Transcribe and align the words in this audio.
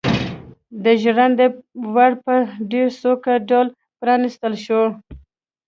د 0.83 0.85
ژرندې 1.01 1.47
ور 1.95 2.11
په 2.25 2.35
ډېر 2.71 2.87
سوکه 3.01 3.33
ډول 3.49 3.67
پرانيستل 4.01 4.53
شو. 4.65 4.83